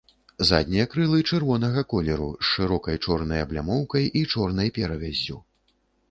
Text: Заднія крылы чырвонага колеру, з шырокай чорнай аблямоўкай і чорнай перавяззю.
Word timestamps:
Заднія 0.49 0.83
крылы 0.93 1.19
чырвонага 1.31 1.83
колеру, 1.91 2.29
з 2.39 2.45
шырокай 2.51 2.97
чорнай 3.07 3.43
аблямоўкай 3.47 4.09
і 4.23 4.25
чорнай 4.33 4.73
перавяззю. 4.79 5.37